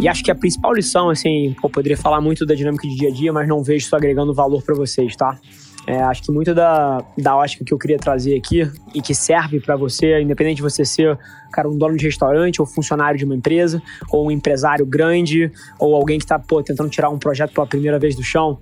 [0.00, 3.10] E acho que a principal lição, assim, eu poderia falar muito da dinâmica de dia
[3.10, 5.38] a dia, mas não vejo isso agregando valor para vocês, tá?
[5.86, 9.60] É, acho que muito da, da ótica que eu queria trazer aqui e que serve
[9.60, 11.18] para você, independente de você ser,
[11.52, 15.94] cara, um dono de restaurante ou funcionário de uma empresa, ou um empresário grande, ou
[15.94, 18.58] alguém que está tentando tirar um projeto pela primeira vez do chão,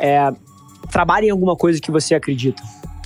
[0.00, 0.32] é,
[0.90, 2.60] trabalhe em alguma coisa que você acredita.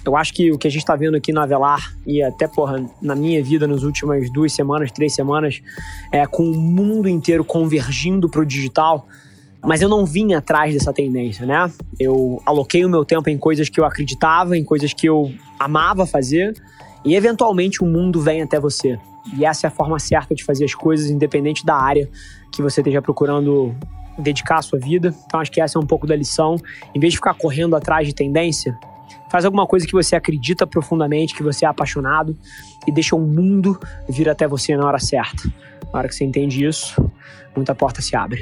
[0.06, 2.84] Eu acho que o que a gente está vendo aqui na Avelar e até, porra,
[3.02, 5.60] na minha vida nas últimas duas semanas, três semanas,
[6.12, 9.06] é, com o mundo inteiro convergindo para o digital,
[9.64, 11.70] mas eu não vim atrás dessa tendência, né?
[11.98, 16.06] Eu aloquei o meu tempo em coisas que eu acreditava, em coisas que eu amava
[16.06, 16.54] fazer,
[17.04, 18.98] e eventualmente o mundo vem até você.
[19.36, 22.08] E essa é a forma certa de fazer as coisas, independente da área
[22.52, 23.74] que você esteja procurando
[24.18, 25.14] dedicar a sua vida.
[25.26, 26.56] Então acho que essa é um pouco da lição.
[26.94, 28.78] Em vez de ficar correndo atrás de tendência,
[29.36, 32.34] Faz alguma coisa que você acredita profundamente, que você é apaixonado
[32.86, 35.42] e deixa o mundo vir até você na hora certa.
[35.92, 37.12] Na hora que você entende isso,
[37.54, 38.40] muita porta se abre.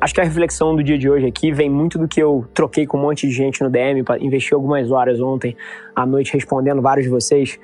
[0.00, 2.86] Acho que a reflexão do dia de hoje aqui vem muito do que eu troquei
[2.86, 5.56] com um monte de gente no DM, investi algumas horas ontem
[5.96, 7.58] à noite respondendo vários de vocês.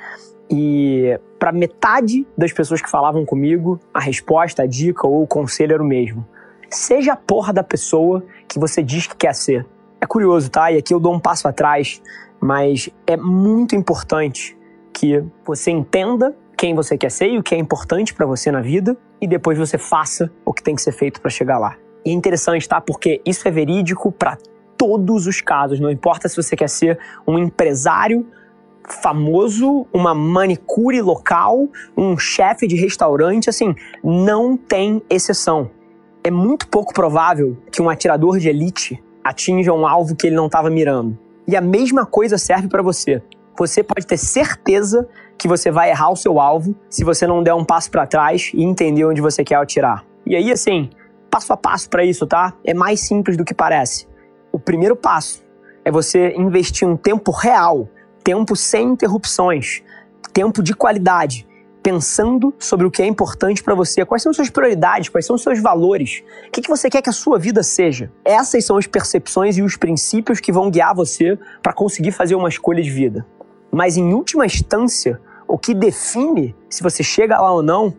[0.50, 5.74] E para metade das pessoas que falavam comigo, a resposta, a dica ou o conselho
[5.74, 6.26] era o mesmo.
[6.68, 9.64] Seja a porra da pessoa que você diz que quer ser.
[10.04, 10.70] É curioso, tá?
[10.70, 12.02] E aqui eu dou um passo atrás,
[12.38, 14.54] mas é muito importante
[14.92, 18.60] que você entenda quem você quer ser e o que é importante para você na
[18.60, 21.74] vida e depois você faça o que tem que ser feito para chegar lá.
[22.04, 22.82] E é interessante, tá?
[22.82, 24.36] Porque isso é verídico para
[24.76, 28.26] todos os casos, não importa se você quer ser um empresário
[28.86, 31.66] famoso, uma manicure local,
[31.96, 35.70] um chefe de restaurante, assim, não tem exceção.
[36.22, 40.46] É muito pouco provável que um atirador de elite atinja um alvo que ele não
[40.46, 41.18] estava mirando.
[41.48, 43.22] E a mesma coisa serve para você.
[43.58, 45.08] Você pode ter certeza
[45.38, 48.50] que você vai errar o seu alvo se você não der um passo para trás
[48.54, 50.04] e entender onde você quer atirar.
[50.26, 50.90] E aí, assim,
[51.30, 52.54] passo a passo para isso, tá?
[52.64, 54.06] É mais simples do que parece.
[54.52, 55.44] O primeiro passo
[55.84, 57.88] é você investir um tempo real,
[58.22, 59.82] tempo sem interrupções,
[60.32, 61.46] tempo de qualidade
[61.84, 65.60] pensando sobre o que é importante para você, quais são suas prioridades, quais são seus
[65.60, 68.10] valores, o que, que você quer que a sua vida seja.
[68.24, 72.48] Essas são as percepções e os princípios que vão guiar você para conseguir fazer uma
[72.48, 73.26] escolha de vida.
[73.70, 77.94] Mas em última instância, o que define se você chega lá ou não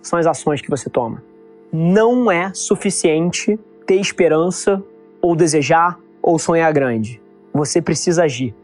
[0.00, 1.22] são as ações que você toma.
[1.70, 4.82] Não é suficiente ter esperança
[5.20, 7.20] ou desejar ou sonhar grande.
[7.52, 8.54] Você precisa agir.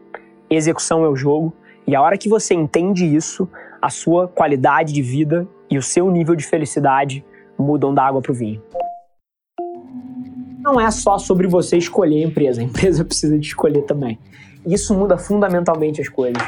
[0.49, 1.53] Execução é o jogo,
[1.85, 3.47] e a hora que você entende isso,
[3.83, 7.21] a sua qualidade de vida e o seu nível de felicidade
[7.59, 8.63] mudam da água para o vinho.
[10.61, 14.17] Não é só sobre você escolher a empresa, a empresa precisa de escolher também.
[14.65, 16.41] Isso muda fundamentalmente as coisas.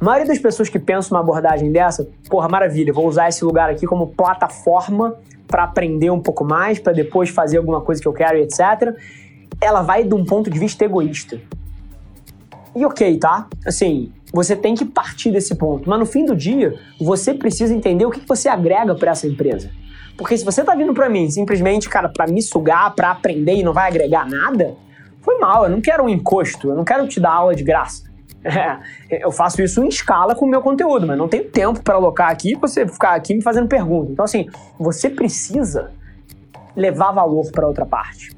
[0.00, 3.70] A maioria das pessoas que pensam numa abordagem dessa, porra, maravilha, vou usar esse lugar
[3.70, 5.14] aqui como plataforma
[5.46, 8.96] para aprender um pouco mais, para depois fazer alguma coisa que eu quero etc.
[9.60, 11.40] Ela vai de um ponto de vista egoísta.
[12.74, 13.46] E ok, tá?
[13.64, 15.88] Assim, você tem que partir desse ponto.
[15.88, 19.70] Mas no fim do dia, você precisa entender o que você agrega para essa empresa.
[20.16, 23.62] Porque se você tá vindo para mim simplesmente, cara, para me sugar, para aprender e
[23.62, 24.74] não vai agregar nada,
[25.20, 25.64] foi mal.
[25.64, 28.02] Eu não quero um encosto, eu não quero te dar aula de graça.
[28.44, 28.78] É,
[29.24, 32.30] eu faço isso em escala com o meu conteúdo, mas não tenho tempo para alocar
[32.30, 34.10] aqui pra você ficar aqui me fazendo perguntas.
[34.10, 34.46] Então, assim,
[34.78, 35.92] você precisa
[36.74, 38.36] levar valor para outra parte.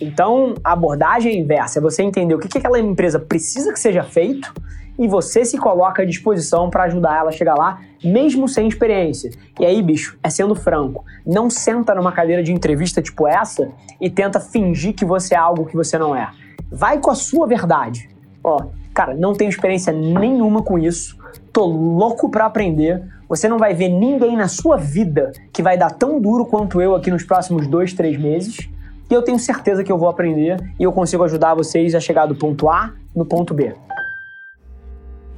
[0.00, 3.80] Então, a abordagem é inversa, é você entender o que, que aquela empresa precisa que
[3.80, 4.52] seja feito
[4.98, 9.30] e você se coloca à disposição para ajudar ela a chegar lá, mesmo sem experiência.
[9.60, 14.10] E aí, bicho, é sendo franco, não senta numa cadeira de entrevista tipo essa e
[14.10, 16.30] tenta fingir que você é algo que você não é.
[16.70, 18.10] Vai com a sua verdade.
[18.42, 21.16] Ó, cara, não tenho experiência nenhuma com isso,
[21.52, 23.02] tô louco para aprender.
[23.28, 26.94] Você não vai ver ninguém na sua vida que vai dar tão duro quanto eu
[26.94, 28.68] aqui nos próximos dois, três meses.
[29.10, 32.26] e eu tenho certeza que eu vou aprender e eu consigo ajudar vocês a chegar
[32.26, 33.74] do ponto A no ponto B.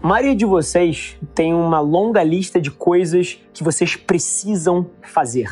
[0.03, 5.51] A maioria de vocês tem uma longa lista de coisas que vocês precisam fazer.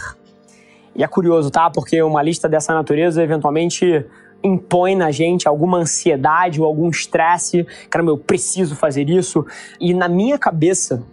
[0.97, 1.69] E é curioso, tá?
[1.69, 4.07] Porque uma lista dessa natureza eventualmente
[4.43, 7.67] impõe na gente alguma ansiedade ou algum estresse.
[7.91, 9.45] Caramba, eu preciso fazer isso.
[9.79, 11.05] E na minha cabeça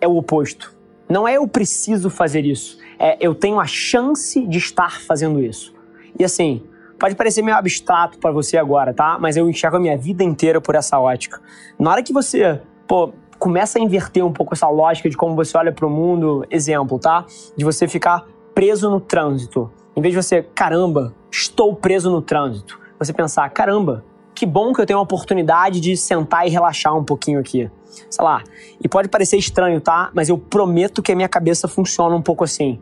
[0.00, 0.72] é o oposto.
[1.08, 5.74] Não é eu preciso fazer isso, é eu tenho a chance de estar fazendo isso.
[6.16, 6.62] E assim,
[7.02, 9.18] pode parecer meio abstrato para você agora, tá?
[9.18, 11.40] Mas eu enxergo a minha vida inteira por essa ótica.
[11.76, 15.58] Na hora que você, pô, começa a inverter um pouco essa lógica de como você
[15.58, 17.26] olha para o mundo, exemplo, tá?
[17.56, 19.68] De você ficar preso no trânsito.
[19.96, 22.78] Em vez de você, caramba, estou preso no trânsito.
[23.00, 27.02] Você pensar, caramba, que bom que eu tenho a oportunidade de sentar e relaxar um
[27.02, 27.68] pouquinho aqui.
[28.08, 28.44] Sei lá.
[28.80, 30.08] E pode parecer estranho, tá?
[30.14, 32.80] Mas eu prometo que a minha cabeça funciona um pouco assim.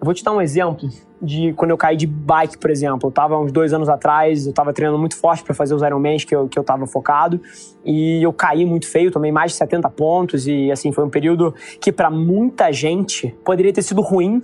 [0.00, 0.90] Eu vou te dar um exemplo
[1.22, 3.08] de quando eu caí de bike, por exemplo.
[3.08, 6.24] Eu tava uns dois anos atrás, eu tava treinando muito forte para fazer os Ironmans
[6.24, 7.40] que eu, que eu tava focado.
[7.84, 10.48] E eu caí muito feio, tomei mais de 70 pontos.
[10.48, 14.42] E assim, foi um período que para muita gente poderia ter sido ruim.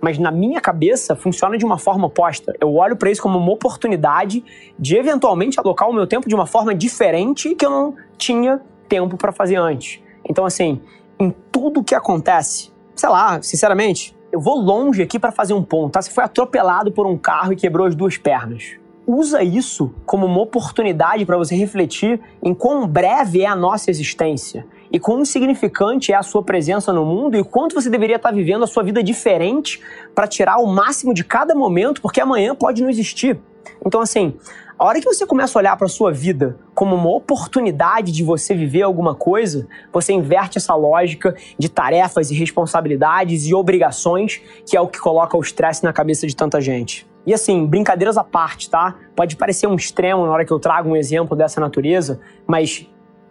[0.00, 2.54] Mas na minha cabeça funciona de uma forma oposta.
[2.60, 4.44] Eu olho para isso como uma oportunidade
[4.78, 9.16] de eventualmente alocar o meu tempo de uma forma diferente que eu não tinha tempo
[9.16, 10.00] para fazer antes.
[10.28, 10.80] Então, assim,
[11.18, 15.92] em tudo que acontece, sei lá, sinceramente, eu vou longe aqui para fazer um ponto,
[15.92, 16.02] tá?
[16.02, 18.76] Você foi atropelado por um carro e quebrou as duas pernas.
[19.06, 24.66] Usa isso como uma oportunidade para você refletir em quão breve é a nossa existência
[24.92, 28.64] e quão insignificante é a sua presença no mundo e quanto você deveria estar vivendo
[28.64, 29.80] a sua vida diferente
[30.14, 33.38] para tirar o máximo de cada momento, porque amanhã pode não existir.
[33.84, 34.34] Então, assim,
[34.78, 38.22] a hora que você começa a olhar para a sua vida como uma oportunidade de
[38.22, 44.76] você viver alguma coisa, você inverte essa lógica de tarefas e responsabilidades e obrigações, que
[44.76, 47.08] é o que coloca o estresse na cabeça de tanta gente.
[47.26, 48.94] E assim, brincadeiras à parte, tá?
[49.16, 52.86] Pode parecer um extremo na hora que eu trago um exemplo dessa natureza, mas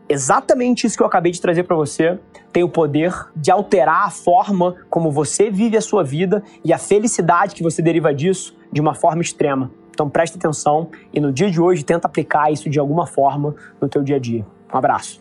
[0.09, 2.19] exatamente isso que eu acabei de trazer para você
[2.51, 6.77] tem o poder de alterar a forma como você vive a sua vida e a
[6.77, 9.71] felicidade que você deriva disso de uma forma extrema.
[9.97, 13.89] Então preste atenção e no dia de hoje tenta aplicar isso de alguma forma no
[13.89, 14.45] teu dia a dia.
[14.71, 15.19] Um abraço.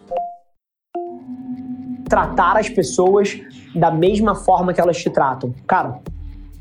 [2.07, 3.41] Tratar as pessoas
[3.75, 5.55] da mesma forma que elas te tratam.
[5.67, 5.99] Cara,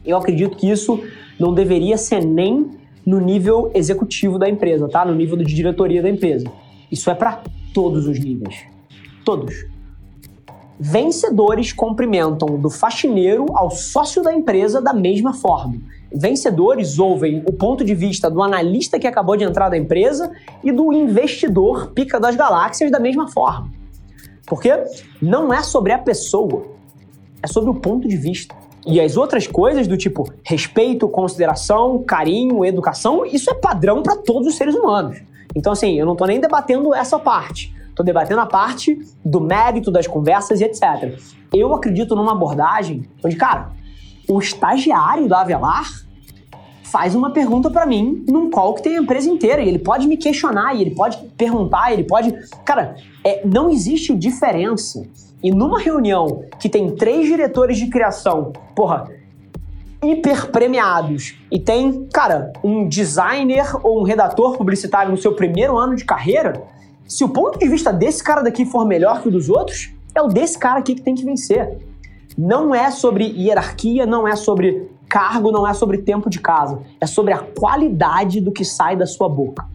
[0.06, 1.04] eu acredito que isso
[1.38, 2.72] não deveria ser nem
[3.06, 5.04] no nível executivo da empresa, tá?
[5.04, 6.50] No nível de diretoria da empresa.
[6.90, 7.42] Isso é para
[7.74, 8.64] todos os níveis.
[9.26, 9.54] Todos.
[10.80, 15.82] Vencedores cumprimentam do faxineiro ao sócio da empresa da mesma forma
[16.14, 20.32] vencedores ouvem o ponto de vista do analista que acabou de entrar da empresa
[20.64, 23.70] e do investidor pica das galáxias da mesma forma.
[24.46, 24.72] Porque
[25.22, 26.68] não é sobre a pessoa,
[27.42, 28.56] é sobre o ponto de vista.
[28.86, 34.48] E as outras coisas do tipo respeito, consideração, carinho, educação, isso é padrão para todos
[34.48, 35.20] os seres humanos.
[35.56, 37.74] Então, assim, eu não estou nem debatendo essa parte.
[37.90, 41.18] Estou debatendo a parte do mérito das conversas e etc.
[41.52, 43.72] Eu acredito numa abordagem onde, cara,
[44.28, 46.06] o estagiário da Avelar
[46.84, 50.08] faz uma pergunta para mim num call que tem a empresa inteira e ele pode
[50.08, 52.34] me questionar e ele pode perguntar, ele pode.
[52.64, 55.06] Cara, é, não existe diferença.
[55.44, 59.10] E numa reunião que tem três diretores de criação, porra,
[60.04, 65.96] hiper premiados e tem, cara, um designer ou um redator publicitário no seu primeiro ano
[65.96, 66.64] de carreira,
[67.08, 70.22] se o ponto de vista desse cara daqui for melhor que o dos outros, é
[70.22, 71.78] o desse cara aqui que tem que vencer.
[72.38, 77.06] Não é sobre hierarquia, não é sobre cargo não é sobre tempo de casa, é
[77.06, 79.66] sobre a qualidade do que sai da sua boca.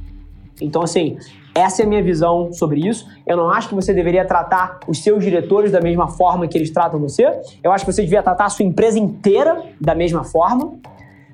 [0.60, 1.16] Então, assim,
[1.54, 3.06] essa é a minha visão sobre isso.
[3.26, 6.70] Eu não acho que você deveria tratar os seus diretores da mesma forma que eles
[6.70, 7.40] tratam você.
[7.62, 10.74] Eu acho que você devia tratar a sua empresa inteira da mesma forma.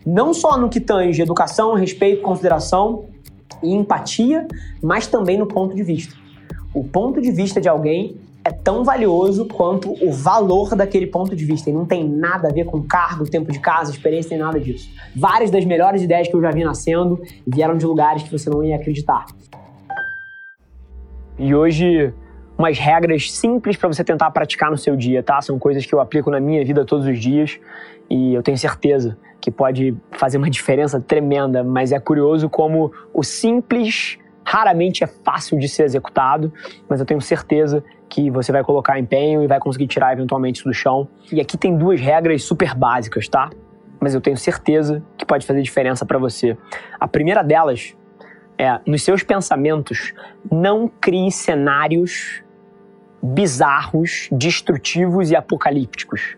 [0.07, 3.07] Não só no que tange educação, respeito, consideração
[3.61, 4.47] e empatia,
[4.81, 6.15] mas também no ponto de vista.
[6.73, 8.17] O ponto de vista de alguém
[8.47, 11.69] é tão valioso quanto o valor daquele ponto de vista.
[11.69, 14.89] E não tem nada a ver com cargo, tempo de casa, experiência, nem nada disso.
[15.17, 18.63] Várias das melhores ideias que eu já vi nascendo vieram de lugares que você não
[18.63, 19.27] ia acreditar.
[21.37, 22.15] E hoje,
[22.57, 25.43] umas regras simples para você tentar praticar no seu dia, tá?
[25.43, 27.59] São coisas que eu aplico na minha vida todos os dias
[28.09, 33.25] e eu tenho certeza que pode fazer uma diferença tremenda, mas é curioso como o
[33.25, 36.53] simples raramente é fácil de ser executado,
[36.89, 40.69] mas eu tenho certeza que você vai colocar empenho e vai conseguir tirar eventualmente isso
[40.69, 41.09] do chão.
[41.33, 43.51] E aqui tem duas regras super básicas, tá?
[43.99, 46.57] Mas eu tenho certeza que pode fazer diferença para você.
[47.01, 47.97] A primeira delas
[48.57, 50.15] é, nos seus pensamentos,
[50.51, 52.43] não crie cenários
[53.23, 56.37] bizarros, destrutivos e apocalípticos.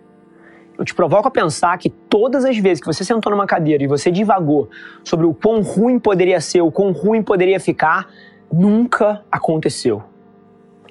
[0.79, 3.89] Eu te provoco a pensar que todas as vezes que você sentou numa cadeira e
[3.89, 4.71] você divagou
[5.03, 8.09] sobre o quão ruim poderia ser, o quão ruim poderia ficar,
[8.51, 10.05] nunca aconteceu.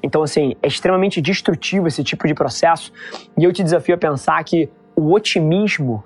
[0.03, 2.91] Então, assim, é extremamente destrutivo esse tipo de processo
[3.37, 6.03] e eu te desafio a pensar que o otimismo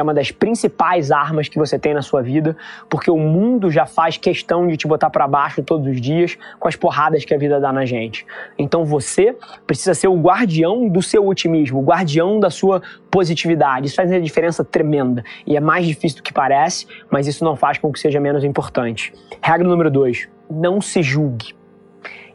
[0.00, 2.56] é uma das principais armas que você tem na sua vida,
[2.88, 6.68] porque o mundo já faz questão de te botar para baixo todos os dias com
[6.68, 8.26] as porradas que a vida dá na gente.
[8.58, 9.36] Então você
[9.66, 13.86] precisa ser o guardião do seu otimismo, o guardião da sua positividade.
[13.86, 17.56] Isso faz uma diferença tremenda e é mais difícil do que parece, mas isso não
[17.56, 19.12] faz com que seja menos importante.
[19.42, 21.54] Regra número dois: não se julgue.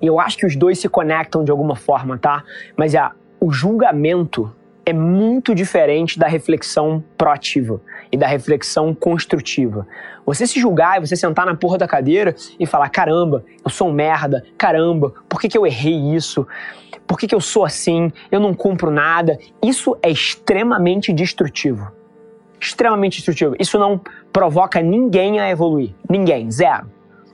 [0.02, 2.44] E eu acho que os dois se conectam de alguma forma, tá?
[2.76, 4.54] Mas é o julgamento
[4.86, 9.88] é muito diferente da reflexão proativa e da reflexão construtiva.
[10.26, 13.90] Você se julgar e você sentar na porra da cadeira e falar: caramba, eu sou
[13.90, 16.46] um merda, caramba, por que, que eu errei isso?
[17.08, 18.12] Por que, que eu sou assim?
[18.32, 19.38] Eu não cumpro nada.
[19.62, 21.92] Isso é extremamente destrutivo.
[22.60, 23.56] Extremamente destrutivo.
[23.60, 24.00] Isso não
[24.32, 25.94] provoca ninguém a evoluir.
[26.10, 26.90] Ninguém, zero.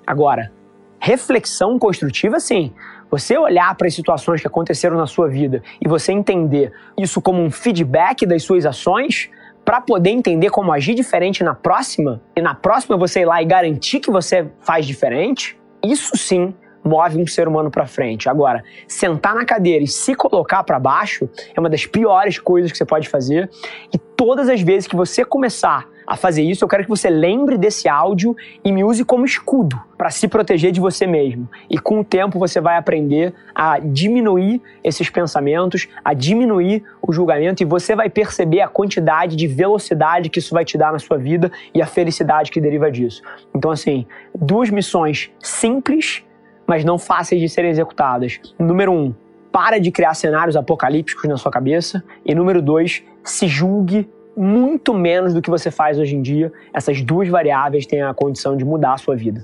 [0.08, 0.51] Agora,
[1.00, 2.74] reflexão construtiva, sim.
[3.11, 7.41] Você olhar para as situações que aconteceram na sua vida e você entender isso como
[7.41, 9.29] um feedback das suas ações,
[9.65, 13.45] para poder entender como agir diferente na próxima, e na próxima você ir lá e
[13.45, 18.29] garantir que você faz diferente, isso sim move um ser humano para frente.
[18.29, 22.77] Agora, sentar na cadeira e se colocar para baixo é uma das piores coisas que
[22.77, 23.50] você pode fazer.
[23.93, 27.55] E todas as vezes que você começar a fazer isso, eu quero que você lembre
[27.55, 31.48] desse áudio e me use como escudo para se proteger de você mesmo.
[31.69, 37.62] E com o tempo você vai aprender a diminuir esses pensamentos, a diminuir o julgamento
[37.62, 41.17] e você vai perceber a quantidade de velocidade que isso vai te dar na sua
[41.19, 43.21] vida e a felicidade que deriva disso.
[43.53, 46.24] Então, assim, duas missões simples,
[46.69, 48.39] mas não fáceis de serem executadas.
[48.59, 49.11] Número um,
[49.51, 52.03] para de criar cenários apocalípticos na sua cabeça.
[52.23, 54.07] E número dois, se julgue
[54.38, 56.53] muito menos do que você faz hoje em dia.
[56.71, 59.43] Essas duas variáveis têm a condição de mudar a sua vida.